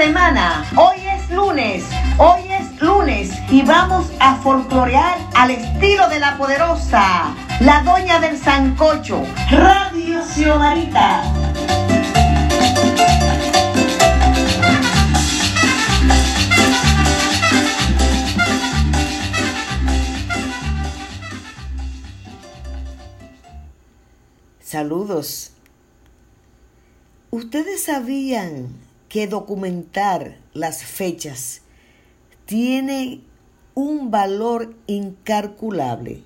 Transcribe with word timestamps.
semana. 0.00 0.64
Hoy 0.78 0.96
es 1.06 1.30
lunes, 1.30 1.84
hoy 2.16 2.40
es 2.50 2.80
lunes 2.80 3.30
y 3.50 3.60
vamos 3.60 4.10
a 4.18 4.36
folclorear 4.36 5.18
al 5.34 5.50
estilo 5.50 6.08
de 6.08 6.18
la 6.18 6.38
poderosa, 6.38 7.34
la 7.60 7.82
doña 7.82 8.18
del 8.18 8.38
sancocho, 8.38 9.22
Radio 9.50 10.22
Xiomarita. 10.24 11.22
Saludos. 24.62 25.52
¿Ustedes 27.30 27.82
sabían 27.84 28.89
que 29.10 29.26
documentar 29.26 30.38
las 30.54 30.84
fechas 30.84 31.62
tiene 32.46 33.20
un 33.74 34.10
valor 34.10 34.74
incalculable? 34.86 36.22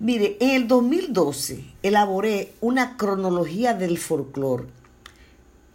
Mire, 0.00 0.36
en 0.40 0.50
el 0.50 0.68
2012 0.68 1.64
elaboré 1.84 2.52
una 2.60 2.96
cronología 2.96 3.72
del 3.72 3.96
folclore 3.96 4.64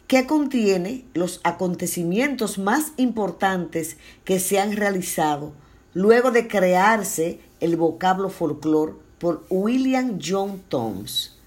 que 0.07 0.27
contiene 0.27 1.05
los 1.13 1.39
acontecimientos 1.43 2.57
más 2.57 2.91
importantes 2.97 3.95
que 4.25 4.39
se 4.39 4.59
han 4.59 4.75
realizado 4.75 5.53
luego 5.93 6.31
de 6.31 6.49
crearse 6.49 7.39
el 7.61 7.77
vocablo 7.77 8.29
folclore 8.29 8.93
por 9.17 9.45
William 9.49 10.19
John 10.21 10.61
Toms 10.67 11.37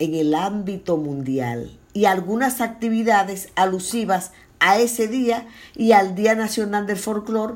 en 0.00 0.14
el 0.14 0.34
ámbito 0.34 0.96
mundial 0.96 1.78
y 1.96 2.04
algunas 2.04 2.60
actividades 2.60 3.48
alusivas 3.54 4.32
a 4.60 4.78
ese 4.78 5.08
día 5.08 5.48
y 5.74 5.92
al 5.92 6.14
Día 6.14 6.34
Nacional 6.34 6.86
del 6.86 6.98
Folclore 6.98 7.54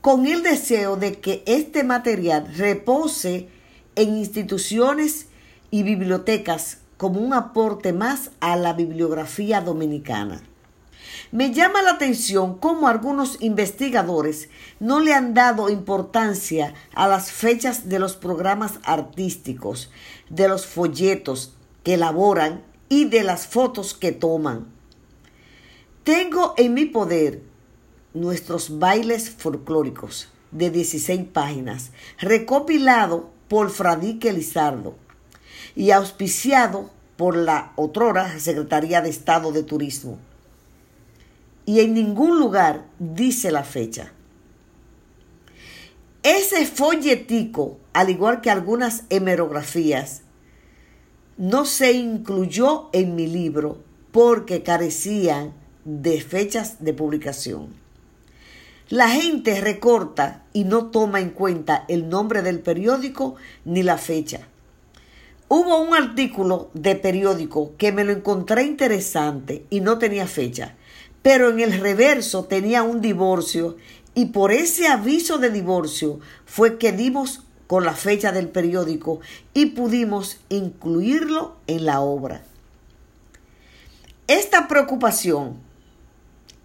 con 0.00 0.26
el 0.26 0.42
deseo 0.42 0.96
de 0.96 1.20
que 1.20 1.42
este 1.44 1.84
material 1.84 2.50
repose 2.56 3.50
en 3.94 4.16
instituciones 4.16 5.26
y 5.70 5.82
bibliotecas 5.82 6.78
como 6.96 7.20
un 7.20 7.34
aporte 7.34 7.92
más 7.92 8.30
a 8.40 8.56
la 8.56 8.72
bibliografía 8.72 9.60
dominicana. 9.60 10.40
Me 11.30 11.52
llama 11.52 11.82
la 11.82 11.90
atención 11.90 12.56
cómo 12.56 12.88
algunos 12.88 13.42
investigadores 13.42 14.48
no 14.80 15.00
le 15.00 15.12
han 15.12 15.34
dado 15.34 15.68
importancia 15.68 16.72
a 16.94 17.08
las 17.08 17.30
fechas 17.30 17.90
de 17.90 17.98
los 17.98 18.16
programas 18.16 18.78
artísticos, 18.84 19.90
de 20.30 20.48
los 20.48 20.64
folletos 20.64 21.52
que 21.82 21.94
elaboran 21.94 22.71
y 22.92 23.06
de 23.06 23.22
las 23.22 23.46
fotos 23.46 23.94
que 23.94 24.12
toman. 24.12 24.66
Tengo 26.04 26.52
en 26.58 26.74
mi 26.74 26.84
poder 26.84 27.40
nuestros 28.12 28.78
bailes 28.78 29.30
folclóricos 29.30 30.28
de 30.50 30.68
16 30.68 31.24
páginas, 31.32 31.92
recopilado 32.18 33.30
por 33.48 33.70
Fradique 33.70 34.30
Lizardo 34.34 34.94
y 35.74 35.92
auspiciado 35.92 36.90
por 37.16 37.34
la 37.34 37.72
otrora 37.76 38.38
Secretaría 38.38 39.00
de 39.00 39.08
Estado 39.08 39.52
de 39.52 39.62
Turismo 39.62 40.18
y 41.64 41.80
en 41.80 41.94
ningún 41.94 42.38
lugar 42.38 42.84
dice 42.98 43.50
la 43.50 43.64
fecha. 43.64 44.12
Ese 46.22 46.66
folletico, 46.66 47.78
al 47.94 48.10
igual 48.10 48.42
que 48.42 48.50
algunas 48.50 49.04
hemerografías, 49.08 50.21
no 51.36 51.64
se 51.64 51.92
incluyó 51.92 52.88
en 52.92 53.14
mi 53.14 53.26
libro 53.26 53.78
porque 54.12 54.62
carecían 54.62 55.52
de 55.84 56.20
fechas 56.20 56.84
de 56.84 56.94
publicación. 56.94 57.68
La 58.88 59.08
gente 59.08 59.60
recorta 59.60 60.44
y 60.52 60.64
no 60.64 60.86
toma 60.90 61.20
en 61.20 61.30
cuenta 61.30 61.84
el 61.88 62.08
nombre 62.08 62.42
del 62.42 62.60
periódico 62.60 63.36
ni 63.64 63.82
la 63.82 63.96
fecha. 63.96 64.48
Hubo 65.48 65.80
un 65.80 65.94
artículo 65.94 66.70
de 66.74 66.96
periódico 66.96 67.72
que 67.78 67.92
me 67.92 68.04
lo 68.04 68.12
encontré 68.12 68.64
interesante 68.64 69.64
y 69.70 69.80
no 69.80 69.98
tenía 69.98 70.26
fecha 70.26 70.76
pero 71.22 71.50
en 71.50 71.60
el 71.60 71.80
reverso 71.80 72.44
tenía 72.44 72.82
un 72.82 73.00
divorcio 73.00 73.76
y 74.14 74.26
por 74.26 74.52
ese 74.52 74.88
aviso 74.88 75.38
de 75.38 75.50
divorcio 75.50 76.18
fue 76.44 76.78
que 76.78 76.92
dimos 76.92 77.44
con 77.72 77.86
la 77.86 77.94
fecha 77.94 78.32
del 78.32 78.50
periódico 78.50 79.20
y 79.54 79.64
pudimos 79.64 80.40
incluirlo 80.50 81.56
en 81.66 81.86
la 81.86 82.02
obra. 82.02 82.42
Esta 84.26 84.68
preocupación 84.68 85.56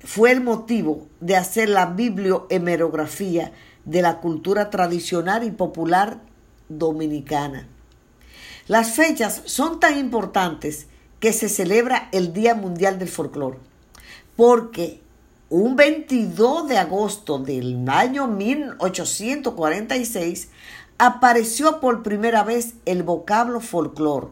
fue 0.03 0.33
el 0.33 0.41
motivo 0.41 1.07
de 1.21 1.37
hacer 1.37 1.69
la 1.69 1.85
bibliohemerografía 1.85 3.53
de 3.85 4.01
la 4.01 4.19
cultura 4.19 4.69
tradicional 4.69 5.45
y 5.45 5.51
popular 5.51 6.19
dominicana. 6.67 7.69
Las 8.67 8.91
fechas 8.91 9.43
son 9.45 9.79
tan 9.79 9.97
importantes 9.97 10.87
que 11.21 11.31
se 11.31 11.47
celebra 11.47 12.09
el 12.11 12.33
Día 12.33 12.53
Mundial 12.53 12.99
del 12.99 13.07
Folclore 13.07 13.59
porque 14.35 14.99
un 15.49 15.77
22 15.77 16.67
de 16.67 16.77
agosto 16.77 17.39
del 17.39 17.87
año 17.87 18.27
1846 18.27 20.49
apareció 20.97 21.79
por 21.79 22.03
primera 22.03 22.43
vez 22.43 22.73
el 22.85 23.03
vocablo 23.03 23.61
folclore. 23.61 24.27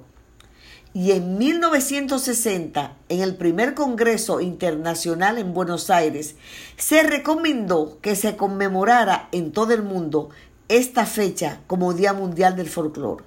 Y 0.93 1.11
en 1.11 1.37
1960, 1.37 2.95
en 3.09 3.21
el 3.21 3.35
primer 3.35 3.73
Congreso 3.73 4.39
Internacional 4.39 5.37
en 5.37 5.53
Buenos 5.53 5.89
Aires, 5.89 6.37
se 6.77 7.03
recomendó 7.03 7.99
que 8.01 8.15
se 8.15 8.37
conmemorara 8.37 9.27
en 9.33 9.51
todo 9.51 9.73
el 9.73 9.83
mundo 9.83 10.29
esta 10.69 11.05
fecha 11.05 11.59
como 11.67 11.93
Día 11.93 12.13
Mundial 12.13 12.55
del 12.55 12.69
Folclore. 12.69 13.25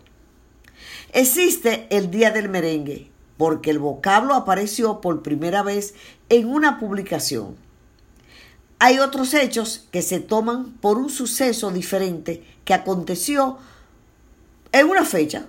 Existe 1.12 1.86
el 1.90 2.10
Día 2.10 2.30
del 2.30 2.48
Merengue, 2.48 3.10
porque 3.36 3.70
el 3.70 3.78
vocablo 3.78 4.34
apareció 4.34 5.00
por 5.02 5.22
primera 5.22 5.62
vez 5.62 5.94
en 6.30 6.48
una 6.48 6.78
publicación. 6.78 7.56
Hay 8.80 9.00
otros 9.00 9.34
hechos 9.34 9.88
que 9.90 10.02
se 10.02 10.20
toman 10.20 10.72
por 10.74 10.98
un 10.98 11.10
suceso 11.10 11.70
diferente 11.70 12.44
que 12.64 12.74
aconteció 12.74 13.58
en 14.70 14.88
una 14.88 15.04
fecha, 15.04 15.46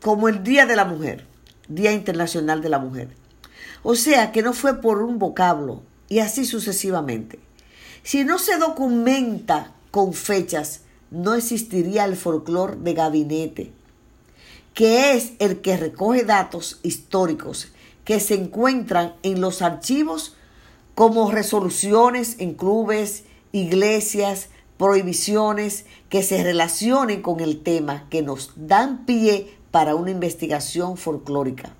como 0.00 0.28
el 0.28 0.42
Día 0.42 0.64
de 0.64 0.76
la 0.76 0.86
Mujer, 0.86 1.26
Día 1.68 1.92
Internacional 1.92 2.62
de 2.62 2.68
la 2.70 2.78
Mujer. 2.78 3.08
O 3.82 3.94
sea 3.96 4.32
que 4.32 4.42
no 4.42 4.54
fue 4.54 4.80
por 4.80 5.02
un 5.02 5.18
vocablo 5.18 5.82
y 6.08 6.20
así 6.20 6.46
sucesivamente. 6.46 7.38
Si 8.02 8.24
no 8.24 8.38
se 8.38 8.56
documenta 8.56 9.72
con 9.90 10.14
fechas, 10.14 10.82
no 11.10 11.34
existiría 11.34 12.04
el 12.04 12.16
folclore 12.16 12.76
de 12.76 12.94
gabinete, 12.94 13.72
que 14.72 15.12
es 15.12 15.32
el 15.38 15.60
que 15.60 15.76
recoge 15.76 16.24
datos 16.24 16.80
históricos 16.82 17.68
que 18.04 18.20
se 18.20 18.34
encuentran 18.34 19.14
en 19.22 19.40
los 19.40 19.62
archivos 19.62 20.34
como 20.94 21.30
resoluciones 21.30 22.36
en 22.38 22.54
clubes, 22.54 23.24
iglesias, 23.52 24.48
prohibiciones 24.76 25.86
que 26.08 26.22
se 26.22 26.42
relacionen 26.42 27.22
con 27.22 27.40
el 27.40 27.62
tema 27.62 28.08
que 28.10 28.22
nos 28.22 28.52
dan 28.56 29.04
pie 29.06 29.56
para 29.70 29.94
una 29.94 30.10
investigación 30.10 30.96
folclórica. 30.96 31.74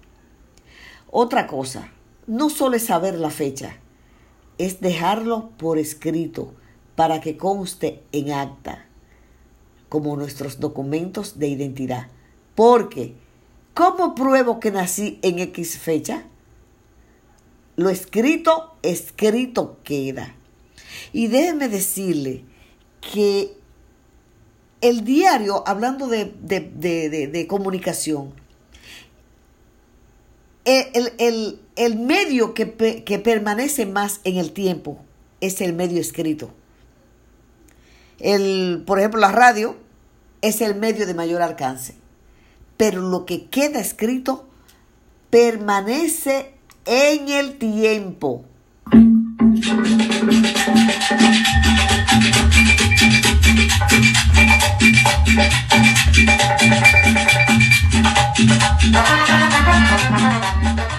Otra 1.11 1.47
cosa, 1.47 1.93
no 2.27 2.51
solo 2.51 2.77
es 2.77 2.87
saber 2.87 3.15
la 3.15 3.31
fecha, 3.31 3.77
es 4.59 4.81
dejarlo 4.81 5.51
por 5.59 5.79
escrito 5.79 6.55
para 6.97 7.21
que 7.21 7.37
conste 7.37 8.03
en 8.13 8.33
acta, 8.33 8.87
como 9.89 10.17
nuestros 10.17 10.61
documentos 10.61 11.39
de 11.39 11.49
identidad. 11.49 12.09
Porque, 12.55 13.15
¿cómo 13.75 14.15
pruebo 14.15 14.61
que 14.61 14.71
nací 14.71 15.19
en 15.23 15.39
X 15.41 15.79
fecha? 15.79 16.25
Lo 17.77 17.91
escrito, 17.91 18.75
escrito 18.83 19.79
queda. 19.85 20.35
Y 21.13 21.29
déjeme 21.29 21.69
decirle 21.69 22.45
que 23.01 23.57
el 24.81 25.05
diario, 25.05 25.67
hablando 25.67 26.09
de, 26.09 27.47
comunicación, 27.49 28.33
el, 30.65 31.99
medio 31.99 32.55
que, 32.55 33.05
que 33.05 33.19
permanece 33.19 33.87
más 33.87 34.21
en 34.25 34.37
el 34.37 34.53
tiempo 34.53 34.99
es 35.41 35.61
el 35.61 35.73
medio 35.73 36.01
escrito. 36.01 36.53
El, 38.21 38.85
por 38.87 38.99
ejemplo, 38.99 39.21
la 39.21 39.33
radio 39.33 39.77
es 40.41 40.61
el 40.61 40.75
medio 40.77 41.07
de 41.07 41.15
mayor 41.15 41.43
alcance 41.43 41.97
pero 42.77 43.01
lo 43.01 43.25
que 43.27 43.47
queda 43.47 43.81
escrito 43.81 44.49
permanece 45.31 46.54
en 46.87 47.29
el 47.29 47.59
tiempo. 47.59 48.45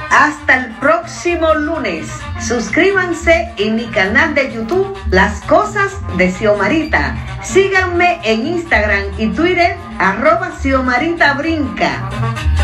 Hasta 0.10 0.58
el 0.58 0.72
próximo 0.76 1.54
lunes. 1.56 2.08
Suscríbanse 2.46 3.52
en 3.58 3.76
mi 3.76 3.86
canal 3.88 4.36
de 4.36 4.54
YouTube 4.54 4.98
Las 5.10 5.42
Cosas 5.42 5.94
de 6.18 6.32
Xiomarita. 6.32 7.16
Síganme 7.44 8.20
en 8.24 8.46
Instagram 8.48 9.04
y 9.18 9.28
Twitter 9.28 9.78
arroba 10.00 10.52
Xiomarita 10.62 11.34
Brinca. 11.34 12.10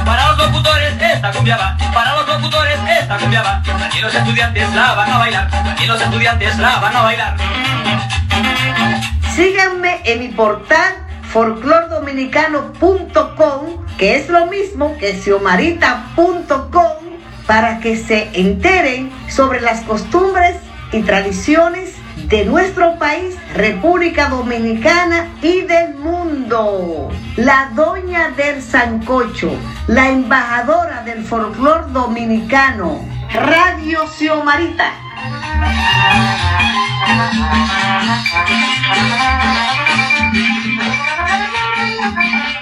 Para 0.05 0.29
los 0.29 0.37
locutores 0.37 0.90
cumbia 1.31 1.57
va, 1.57 1.77
para 1.93 2.15
los 2.15 2.27
locutores 2.27 2.77
esta 2.99 3.17
cumbia 3.17 3.41
va. 3.41 3.63
Aquí 3.85 3.99
los 3.99 4.13
estudiantes 4.13 4.73
la 4.73 4.93
van 4.93 5.11
a 5.11 5.17
bailar, 5.17 5.49
aquí 5.71 5.85
los 5.85 6.01
estudiantes 6.01 6.57
la 6.57 6.79
van 6.79 6.95
a 6.95 7.01
bailar. 7.01 7.35
Síganme 9.35 9.99
en 10.03 10.19
mi 10.19 10.27
portal 10.29 10.95
folclordominicano.com, 11.23 13.85
que 13.97 14.17
es 14.17 14.29
lo 14.29 14.45
mismo 14.47 14.97
que 14.97 15.13
xiomarita.com, 15.13 16.93
para 17.47 17.79
que 17.79 17.95
se 17.97 18.29
enteren 18.33 19.11
sobre 19.29 19.61
las 19.61 19.81
costumbres 19.81 20.57
y 20.91 21.03
tradiciones 21.03 21.90
de 22.31 22.45
nuestro 22.45 22.97
país, 22.97 23.35
República 23.53 24.29
Dominicana 24.29 25.27
y 25.41 25.61
del 25.61 25.95
mundo. 25.95 27.09
La 27.35 27.69
doña 27.75 28.29
del 28.31 28.61
Sancocho, 28.61 29.51
la 29.87 30.07
embajadora 30.09 31.03
del 31.03 31.25
folclor 31.25 31.91
dominicano, 31.91 33.05
Radio 33.33 34.07
Xiomarita. 34.07 34.93